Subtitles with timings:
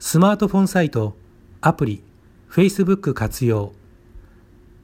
[0.00, 1.16] スマートフォンサイト
[1.60, 2.04] アプリ
[2.48, 3.72] Facebook 活用。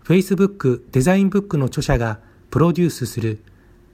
[0.02, 2.18] Facebook デザインブックの著者が
[2.50, 3.38] プロデュースする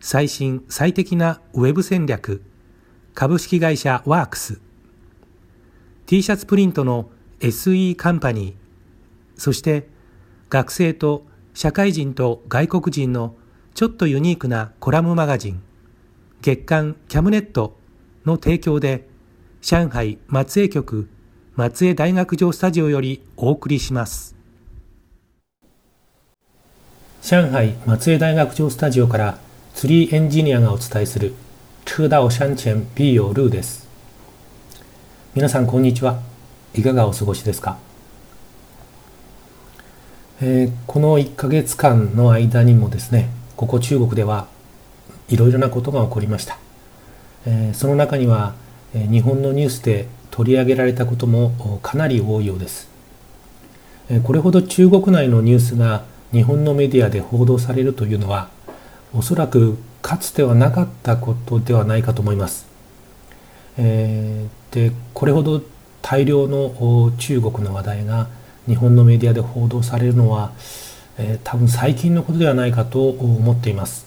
[0.01, 2.43] 最新最適なウェブ戦略
[3.13, 4.63] 株式会社ワークス。
[6.07, 7.11] T シャツプリントの
[7.41, 8.55] SE カンパニー
[9.39, 9.89] そして
[10.49, 13.37] 学生と社会人と外国人の
[13.75, 15.63] ちょっとユニークなコラムマガジン
[16.41, 17.77] 月刊キャムネット
[18.25, 19.10] の提供で
[19.63, 21.11] 上海松江局
[21.55, 24.35] 松江大学城スタジオよりお送りします。
[27.23, 29.39] 上海松江大学城スタジオから
[29.75, 31.35] 釣りエンジニアがお伝えする
[31.85, 33.87] 车道山前必有路です。
[35.35, 36.21] 皆さんこんにちは。
[36.73, 37.77] いかがお過ごしですか、
[40.41, 44.47] えー、この1ヶ月間の間にもですねここ中国では
[45.29, 46.59] いろいろなことが起こりました、
[47.45, 48.55] えー、その中には、
[48.95, 52.89] 日本のニュースで取り上げられたこともかなり多いようです、
[54.25, 58.49] これほど中国内のニュースが日本のメディアで報道されるというのは
[59.13, 62.67] おそらくかつてはなかったことではないかと思います。
[63.77, 65.63] えー、でこれほど
[66.03, 68.29] 大量の中国の話題が
[68.67, 70.53] 日本のメディアで報道されるのは、
[71.19, 74.07] えー、多分最近のことではないかと思っています。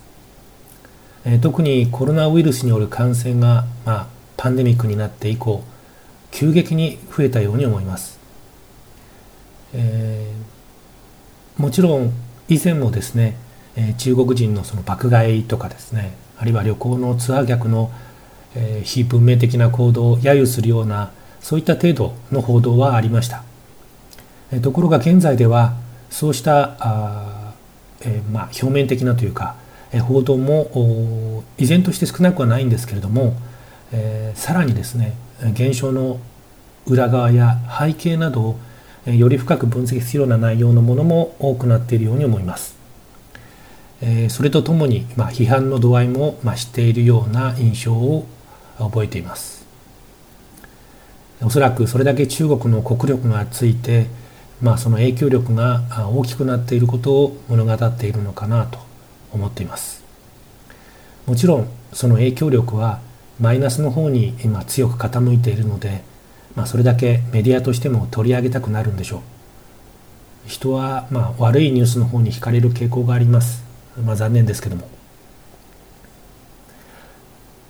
[1.26, 4.08] えー、特にコロナウイルスによる感染が、まあ、
[4.38, 5.64] パンデミックになって以降
[6.32, 8.20] 急激に増えたように思います。
[9.76, 12.12] えー、もちろん
[12.48, 13.36] 以前もですね
[13.76, 17.92] え中国人のその爆買いとかですねあるいは旅行のツアー客の、
[18.56, 23.44] え非文明的な行動を揶揄するようなそういった程度の報道はありました、
[24.52, 25.76] えところが現在では
[26.10, 27.54] そうしたあ、
[28.02, 29.56] えまあ、表面的なというか、
[29.92, 33.36] え報道も依然として少なくはないんですけれども、
[33.94, 35.14] えさらにですね
[35.52, 36.20] 現象の
[36.86, 38.60] 裏側や背景などを
[39.06, 42.84] より深く分析するような内容のものも多くなっているように思います。
[44.06, 48.26] えそれとともに、まあ、批判の度合いも増しているような印象を
[48.78, 49.66] 覚えています
[51.42, 54.08] おそらくそれだけ中国の国力がついて、
[54.62, 58.80] まあ、その影響力が大きくなっていることを物語っているのかなと
[59.32, 60.04] 思っています
[61.26, 63.00] もちろんその影響力は
[63.40, 66.04] マイナスの方に今強く傾いているので、
[66.56, 69.22] まあ、それだけメディアとしても取り上げたくなるんでしょう。
[70.46, 73.64] 人はまあ悪いニュースの方に惹かれる傾向があります。
[74.04, 74.88] まあ、残念ですけども。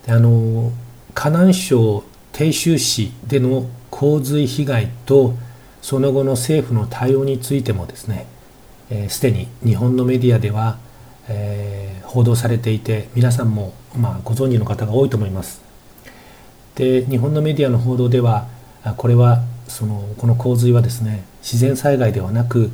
[0.05, 0.71] であの
[1.13, 2.03] 河南省
[2.33, 5.35] 鄭州市での洪水被害と
[5.81, 8.25] その後の政府の対応についてもですね
[9.09, 10.77] すで、ー、に日本のメディアでは、
[11.27, 15.61] えー、報道されていて皆さんも、まあ、ご存知の方が多いと思います。
[16.75, 18.47] で日本のメディアの報道では
[18.97, 22.71] これはそのこの洪水はですね自然災害ではなく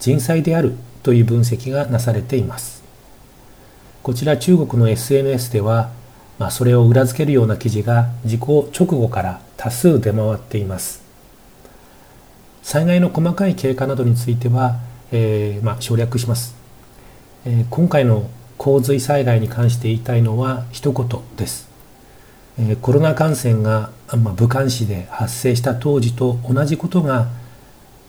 [0.00, 2.82] 人災であるという分析がなされています。
[4.02, 5.90] こちら中国の SNS では、
[6.38, 11.02] まあ、それを裏付けるような記事が事故直後から多数出回っています。
[12.62, 14.80] 災害の細かい経過などについては、
[15.10, 16.54] えー、まあ、省略します、
[17.44, 18.28] えー、今回の
[18.62, 21.68] 洪水災害に関して言いたいのは一言です、
[22.60, 27.26] え、コロナ感染が、ま、武漢市で発生した当時と同じことが、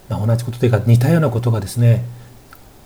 [0.09, 2.05] まあ、同じことというか似たようなことがですね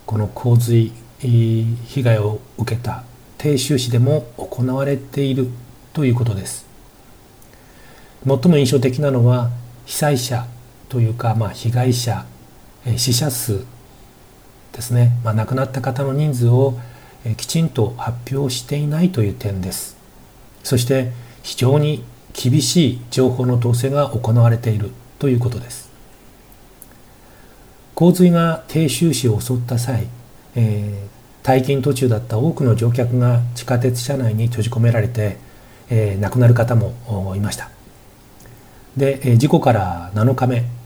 [0.06, 3.04] この洪水被害を受けた
[3.38, 5.50] 鄭州市でも行われている
[5.92, 6.66] ということです。
[8.26, 9.52] 最も印象的なのは
[9.86, 10.48] 被災者
[10.88, 12.26] というか、まあ、被害者
[12.96, 13.66] 死者数
[14.72, 16.80] ですね、まあ、亡くなった方の人数を
[17.38, 19.98] きちんと発表していないという点です。
[20.64, 21.12] そして
[21.44, 22.04] 非常に
[22.34, 25.90] 厳しい情報の統制が行われているということです。
[27.96, 30.08] 洪水が鄭州市を襲った際、
[30.56, 35.38] えー、退勤途中だった多くの乗客が地下鉄車内に閉じ込められて、
[35.90, 37.70] えー、亡くなる方もいました。
[38.96, 40.78] で、え、事故から7日目。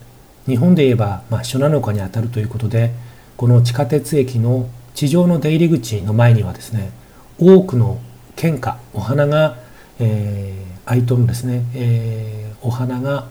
[0.46, 2.92] 日本で言えば、まあ、初7日にあたるということで
[3.36, 6.90] この地下鉄駅の地上の出入り口の前にはですね
[7.38, 8.00] 多くの
[8.36, 9.56] 献花お花が、
[9.98, 13.28] えー、アイトンですね、えー、お花が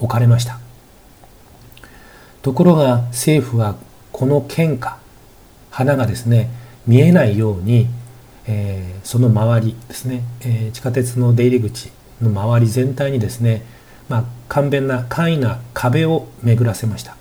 [0.00, 0.58] 置かれました。
[2.42, 3.76] ところが政府は
[4.10, 4.98] この献花
[5.70, 6.50] 花がですね
[6.86, 7.86] 見えないように、
[8.46, 13.62] えー、その周りですね、え、地下鉄の出入り口の周り全体にですね、
[14.08, 17.16] まあ、簡便な簡易な壁を巡らせました。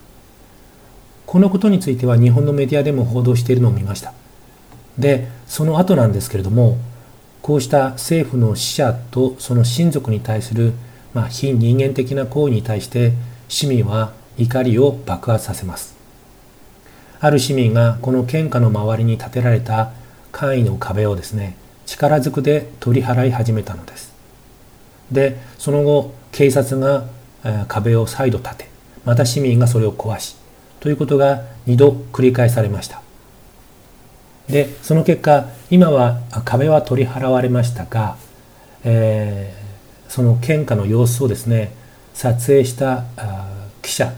[1.31, 4.11] このことについては日本のメディアでも報道しているのを見ました。
[4.97, 6.77] でその後なんですけれども
[7.41, 10.73] こうした政府の死者とその親族に対する、
[11.13, 13.13] まあ、非人間的な行為に対して
[13.47, 15.95] 市民は怒りを爆発させます。
[17.21, 19.93] ある市民がこの献花の周りに建てられた
[20.33, 21.55] 簡易の壁をですね
[21.85, 24.13] 力ずくで取り払い始めたのです。
[25.09, 27.05] でその後警察が
[27.69, 28.69] 壁を再度建て
[29.05, 30.35] また市民がそれを壊し
[30.81, 33.01] ということが2度繰り返されました
[34.49, 38.17] でその結果今は壁は取り払われましたが、
[38.83, 41.71] えー、その献花の様子をですね
[42.13, 43.05] 撮影した
[43.81, 44.09] 記者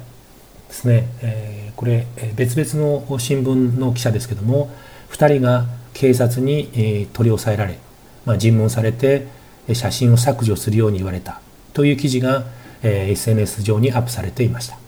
[0.70, 4.72] ですね、えー、これ別々の新聞の記者ですけども
[5.12, 7.78] 2人が警察に、え、取り押さえられ、
[8.26, 9.28] まあ、尋問されて
[9.72, 11.40] 写真を削除するように言われた
[11.74, 12.46] という記事が、
[12.82, 14.83] えー、SNS 上にアップされていました。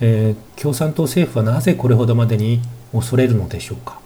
[0.00, 2.60] えー、共産党政府はなぜこれほどまでに
[2.92, 4.00] 恐れるのでしょうか？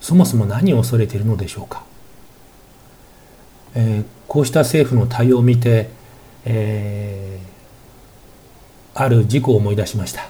[0.00, 1.82] そもそも何を恐れているのでしょうか、
[3.74, 5.88] えー、こうした政府の対応を見て、
[6.44, 10.28] えー、ある事故を思い出しました、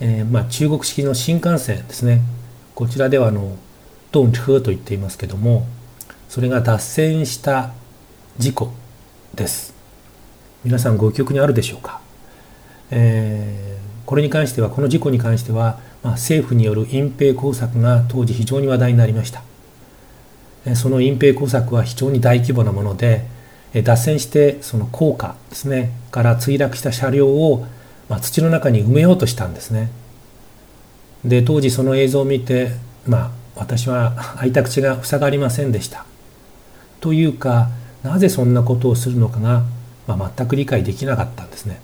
[0.00, 2.22] えまあ、中国式の新幹線ですね。
[2.74, 3.56] こちらではあの
[4.12, 5.66] ドン車と言っていますけども
[6.28, 7.72] それが脱線した
[8.38, 8.72] 事故
[9.34, 9.74] です。
[10.64, 12.00] 皆さんご記憶にあるでしょうか、
[12.90, 13.77] え、
[14.08, 19.42] これに関してはこの事故に関してはまあ、政府による隠蔽工作が当時非常に話題になりました。
[20.74, 23.24] その隠蔽工作は非常に大規模なもので
[23.72, 27.66] 脱線してその高架ですねから墜落した車両を、
[28.08, 29.90] まあ、土の中に埋めようとしたんですね。
[31.24, 32.72] で当時その映像を見て
[33.06, 36.04] まあ私は開いた口が塞がりませんでした。
[37.00, 37.70] というか
[38.02, 39.64] なぜそんなことをするのかが、
[40.06, 41.80] まあ、全く理解できなかったんですね。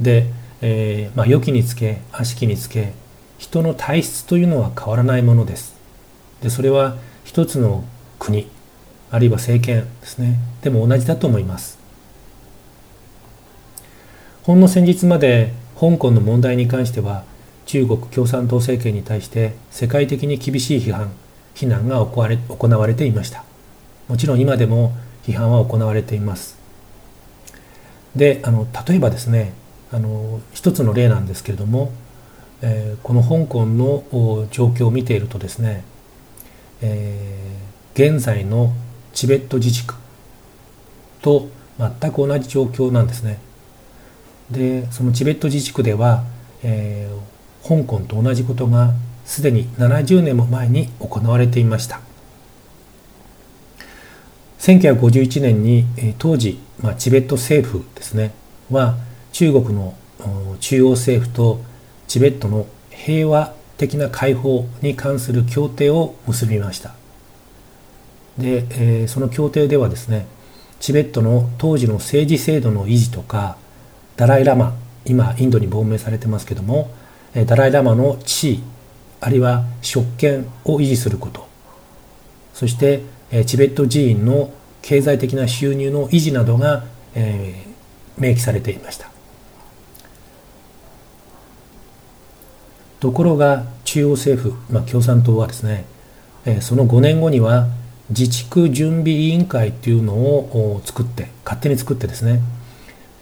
[0.00, 0.30] で
[0.62, 2.92] えー、まあ、良きにつけ悪しきにつけ
[3.38, 5.76] 人の体質というのは変わらないものです。
[6.42, 7.84] でそれは一つの
[8.18, 8.48] 国
[9.10, 10.38] あるいは政権ですね。
[10.62, 11.78] でも同じだと思います。
[14.42, 17.24] ほんの先日まで香港の問題に関しては
[17.66, 21.10] 中国共産党政権に対して世界的に厳しい批判
[21.54, 23.44] 非難が行われ行われていました。
[24.08, 26.56] もちろん今でも批判は行われています。
[28.14, 29.52] であの例えばですね
[29.96, 31.90] あの一つの例なんですけれども、
[32.60, 34.04] えー、この香港の
[34.50, 35.84] 状況を見ているとですね、
[36.82, 38.74] えー、現在の
[39.14, 39.94] チベット自治区
[41.22, 41.48] と
[41.78, 43.38] 全く同じ状況なんですね。
[44.50, 46.24] でそのチベット自治区では、
[46.62, 48.92] えー、香港と同じことが
[49.24, 52.02] すでに70年も前に行われていました。
[54.58, 55.86] 1951年に、
[56.18, 58.32] 当時、まあ、チベット政府ですね
[58.70, 58.96] は
[59.36, 59.92] 中国の
[60.60, 61.60] 中央政府と
[62.08, 66.94] チベットの平和的な解放に関する協定を結びました。
[68.38, 70.26] で、えー、その協定ではですね
[70.80, 73.58] チベットの当時の政治制度の維持とか
[74.16, 74.74] ダライ・ラマ
[75.04, 76.90] 今インドに亡命されてますけども
[77.34, 78.62] ダライ・ラマの地位
[79.20, 81.46] あるいは職権を維持すること
[82.54, 83.02] そして
[83.44, 84.50] チベット寺院の
[84.80, 89.15] 経済的な収入の維持などが、えー、明記されていました。
[93.06, 95.84] ところが中央政府、まあ、共産党はですね、
[96.44, 97.68] えその5年後には
[98.10, 102.40] 自治区準備委員会というのを作って勝手に作ってですね、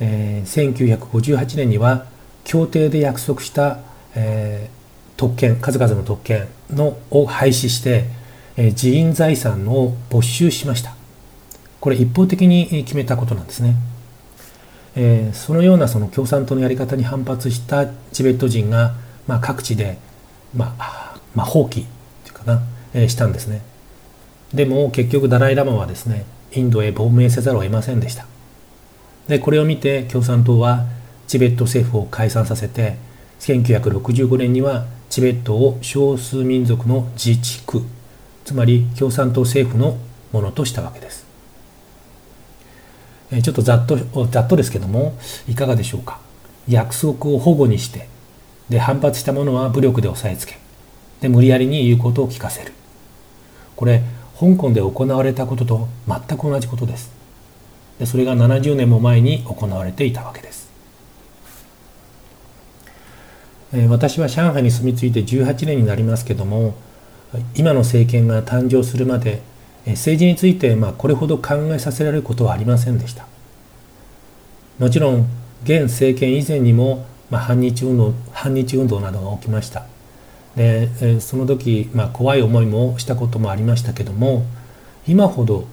[0.01, 2.07] えー、1958年には
[2.45, 3.81] 協定で約束した、
[4.15, 8.07] えー、特権数々の特権のを廃止して、
[8.57, 10.97] えー、寺院財産を没収しました。
[11.83, 13.77] これ一方的に決めたことなんですね、
[14.97, 19.99] えー、そのようなその共産党のやり方に反発したチベット人がまあ、各地で、
[20.55, 21.71] まあ、まあ、放棄っ
[22.25, 22.63] ていうかな、
[22.93, 23.63] えー、したんですね。
[24.53, 28.27] でも結局ダライ・ラマはですね、インドへ亡命せざるを得ませんでした。
[29.27, 30.87] で、これを見て共産党は
[31.27, 32.97] チベット政府を解散させて
[33.41, 37.83] 1965年にはチベットを少数民族の自治区
[38.45, 39.99] つまり共産党政府の
[40.33, 41.25] ものとしたわけです
[43.43, 46.21] ちょっとざっとざっとですけどもいかがでしょうか
[46.69, 48.09] 約束を保護にして
[48.69, 50.59] で反発した者は武力で押さえつけ
[51.21, 52.73] で無理やりに言うことを聞かせる。
[53.77, 54.03] これ
[54.39, 57.15] 香港で行われたことと全く同じことです。
[57.99, 60.69] でそれが70年も前に行われていたわけです、
[63.73, 66.75] え私は上海に住み着いて18年になりますけども
[67.55, 69.43] 今の政権が誕生するまで
[69.87, 73.27] 政治についてまあこれほど考えさせられることはありませんでした。
[74.79, 75.27] もちろん
[75.63, 79.87] 現政権以前にも、まあ、反日運動反日運動などが起きました。
[80.57, 84.45] でその時、まあ、怖い思いもしたこともありましたけども
[85.09, 85.67] 今ほど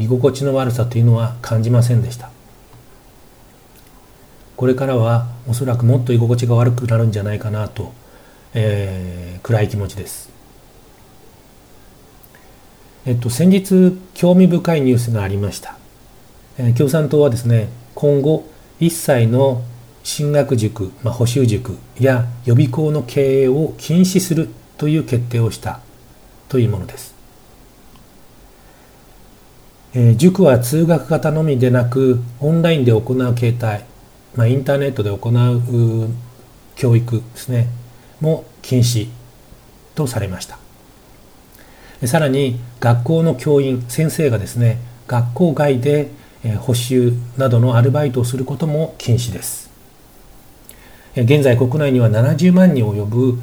[0.00, 2.30] 居心地の悪さというのは感じませんでした。
[4.56, 7.94] これからはおそらくもっと居心地が悪くなるんじゃないかなと、
[8.52, 10.28] えー、暗い気持ちです。
[13.06, 15.78] えっと先日興味深いニュースがありました、
[16.58, 18.44] え、共産党はですね今後
[18.78, 19.62] 一切の
[20.02, 25.80] 進学塾、まあ、補習塾や予備校の経営を禁止するという決定をした
[26.48, 27.14] というものです。
[29.92, 33.84] えー、塾は通学型のみでなくオンラインで行う形態、
[34.36, 36.10] まあ、インターネットで行う
[36.76, 37.66] 教育ですね
[38.20, 39.08] も禁止
[39.96, 40.58] とされました
[42.06, 44.78] さらに学校の教員先生がですね
[45.08, 46.10] 学校外で
[46.60, 49.69] 補習などのアルバイトをすることも禁止です
[51.16, 53.40] 現在国内には70万人を呼ぶ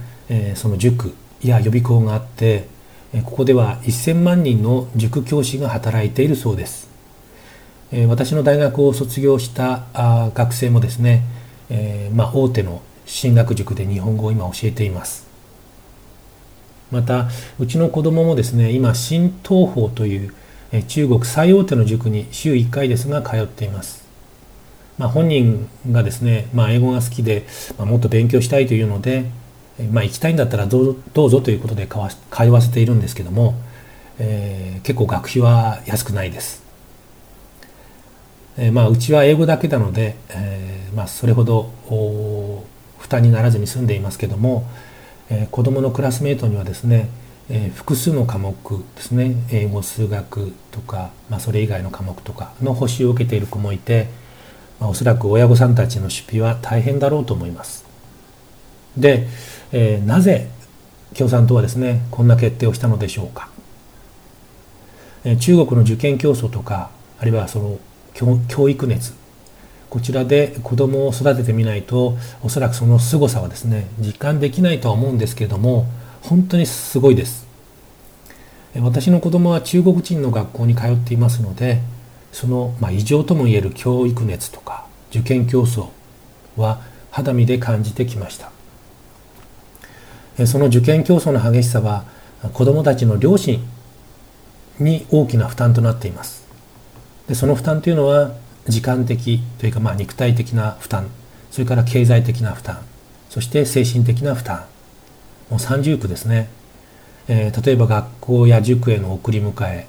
[0.55, 2.67] その塾や予備校があって
[3.25, 6.87] ここでは1000万人の塾教師が働いているそうです。
[8.07, 9.85] 私の大学を卒業した
[10.33, 11.23] 学生もですね、
[12.13, 15.25] まあ、大手の進学塾で日本語を今教えています。
[16.91, 20.33] またうちの子供もですね今新東宝という
[20.87, 24.06] 中国最大手の塾に週1回ですが通っています。
[24.97, 27.45] まあ、本人がですね、まあ、英語が好きで、
[27.77, 29.25] まあ、もっと勉強したいというので、
[29.91, 33.55] まあ、行きたいんだったらどうどうぞということで通わせているんですけども、
[34.17, 36.63] えー、結構学費は安くないです。
[38.57, 41.71] えー、まあ、うちは英語だけなので、えー、まあ、それほど
[42.97, 44.67] 負担にならずに済んでいますけども、
[45.29, 47.09] えー、子どものクラスメートにはですね、
[47.49, 48.55] えー、複数の科目
[48.95, 54.07] ですね英語数学とか、まあ、それ以外の科目とかの補習を受けている子もいて、
[54.79, 57.85] まあ、おそらく親御さんたちの出費は大変だろうと思います。
[58.95, 59.27] で、
[59.71, 60.49] えー、なぜ
[61.15, 63.49] 共産党はですねこんな決定をしたのでしょうか。
[65.23, 67.79] えー、中国の受験競争とかあるいはその
[68.47, 69.13] 教育熱
[69.89, 75.85] こちらで子供を育ててみないとおそらくその凄さはですね実感できないとは思うんですけれども
[76.21, 77.47] 本当にすごいです
[78.81, 81.81] 私の子供は中国人の学校に通っていますので
[82.31, 85.89] その、まあ、異常ともいえる教育熱とか受験競争
[86.55, 86.81] は
[87.11, 88.51] 肌身で感じてきました。
[90.45, 92.05] その受験競争の激しさは
[92.53, 93.59] 子どもたちの両親
[94.79, 96.45] に大きな負担となっています。
[97.27, 98.33] でその負担というのは
[98.67, 101.09] 時間的というかまあ肉体的な負担
[101.49, 102.81] それから経済的な負担
[103.29, 104.65] そして精神的な負担。
[105.49, 106.49] もう三重苦ですね、
[107.27, 109.87] えー、例えば学校や塾への送り迎え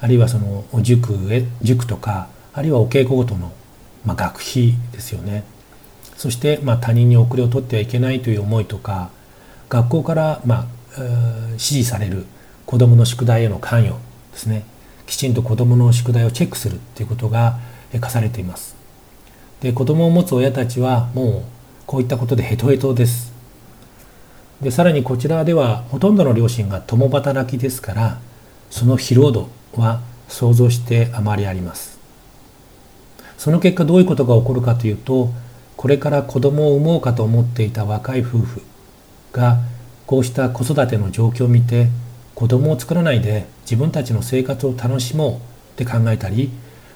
[0.00, 3.52] あるいはその塾へ塾とかあるいはお稽古ごとの、
[4.04, 5.44] まあ、学費ですよね。
[6.16, 9.10] そしてまあ他人に遅れを取ってはいけないという思いとか
[9.68, 10.66] 学校からまあ、
[11.50, 12.24] 指示される
[12.66, 13.96] 子どもの宿題への関与
[14.32, 14.64] ですね。
[15.06, 17.58] きちんと子どもの宿題をチェックするということが
[18.00, 18.76] 課されています。
[19.60, 21.42] で子どもを持つ親たちはもう
[21.86, 23.32] こういったことでヘトヘトです。
[24.60, 28.18] でさらにこちらではほとんどの両親が共働きですから
[28.70, 31.98] その疲労度は想像してあまりあります。
[33.38, 35.30] その結果どういうことが起こるかというと
[35.76, 38.62] これから子供を産もうかと思っていた若い夫婦
[39.32, 39.58] が
[40.06, 41.86] こうした子育ての状況を見て
[42.34, 46.50] 子供を作らないで自分たちの生活を楽しもうって考えたり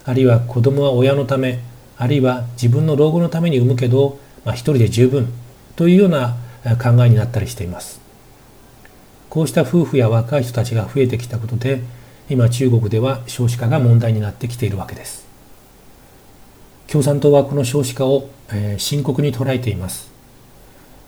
[0.05, 1.61] あるいは子供は親のため
[1.97, 5.33] あるいは自分の老後のために産むけど、まあ、一人で十分
[5.77, 6.37] というような
[6.83, 8.01] 考えになったりしています。
[9.31, 11.83] こうした夫婦や若い人たちが増えてきたことで
[12.33, 15.27] 今中国では少子化が問題になってきているわけです。
[16.87, 20.11] 共産党はこの少子化を、え、深刻に捉えています。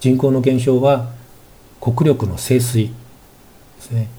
[0.00, 1.12] 人口の減少は
[1.80, 2.90] 国力の清水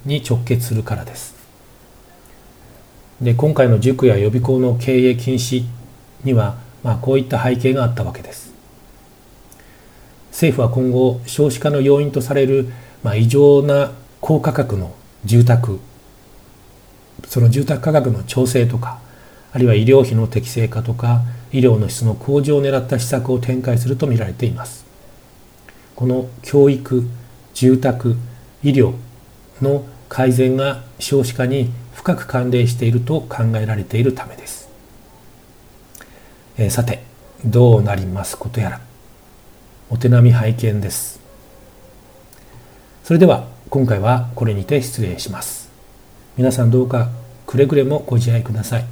[0.03, 1.35] に直結するからです。
[3.21, 5.63] で今回の塾や予備校の経営禁止
[6.23, 8.51] には、まあ、こういった背景があったわけです。
[10.31, 12.71] 政府は今後少子化の要因とされる、
[13.03, 15.79] まあ、異常な高価格の住宅
[17.27, 18.99] その住宅価格の調整とか
[19.51, 24.85] あるいは医療費の適正化とか医療の質の向上を狙った施策を展開するとみられています。
[25.95, 27.07] この教育
[27.53, 28.17] 住宅
[28.63, 28.93] 医療
[29.61, 34.69] の改善が少子化に深く関連していると考えられているためです、
[36.57, 37.01] えー、さて
[37.45, 38.37] どうなります？
[38.37, 38.81] ことやら。
[39.89, 41.19] お手並み拝見です。
[43.03, 45.64] それでは今回はこれにて失礼します。
[46.37, 47.11] 皆さんどうか
[47.47, 48.85] くれぐれもご自愛ください。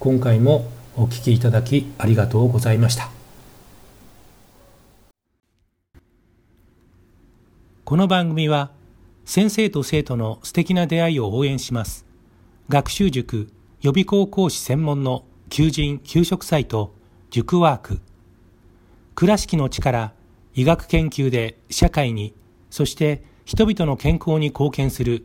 [0.00, 3.10] 今回もお聞きいただきありがとうございました。
[7.84, 8.72] この番組は
[9.24, 12.04] 先生と生徒の素敵な出会いを応援します。
[12.68, 16.92] 学習塾予備校講師専門の求人・給食サイト
[17.30, 18.00] 塾ワーク。
[19.14, 20.12] 倉敷の力
[20.56, 22.34] 医学研究で社会に
[22.68, 25.24] そして人々の健康に貢献する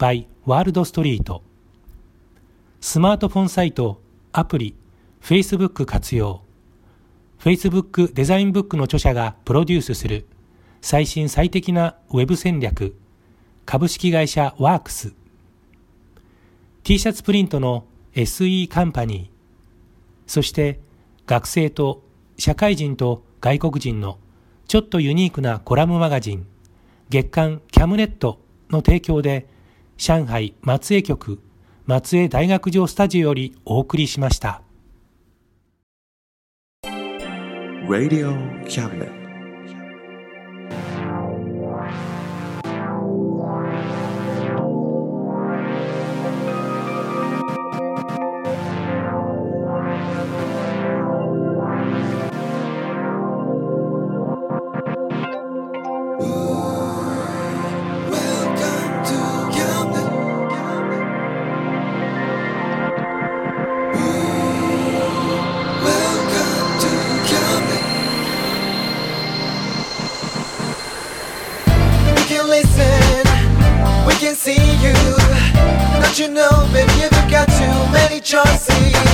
[0.00, 1.42] by ワールドストリート。
[2.80, 4.00] スマートフォンサイト、
[4.32, 4.74] アプリ、
[5.20, 6.40] Facebook 活用。
[7.38, 10.26] Facebook デザインブックの著者がプロデュースする
[10.80, 12.96] 最新最適なウェブ戦略。
[13.66, 15.12] 株式会社ワークス。
[16.82, 19.28] T シャツプリントの SE カンパニー。
[20.26, 20.80] そして
[21.26, 22.02] 学生と
[22.38, 24.18] 社会人と外国人の
[24.66, 26.46] ちょっとユニークなコラムマガジン
[27.10, 29.49] 月刊キャムネットの提供で
[30.02, 31.40] 上海松江局
[31.84, 34.62] 松江大学城スタジオよりお送りしました。
[37.86, 38.34] Radio
[38.64, 39.19] Cabinet
[78.30, 79.09] choices.